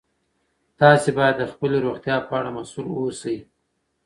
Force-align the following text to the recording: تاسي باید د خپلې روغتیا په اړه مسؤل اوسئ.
تاسي 0.79 1.09
باید 1.17 1.35
د 1.39 1.43
خپلې 1.51 1.77
روغتیا 1.85 2.17
په 2.27 2.33
اړه 2.39 2.49
مسؤل 2.57 2.85
اوسئ. 2.99 3.37